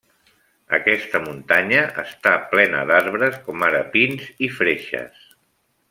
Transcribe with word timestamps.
Aquesta 0.77 1.19
muntanya 1.25 1.83
està 2.05 2.31
plena 2.55 2.81
d'arbres, 2.93 3.39
com 3.51 3.67
ara 3.71 3.83
pins 3.97 4.27
i 4.49 4.51
freixes. 4.61 5.23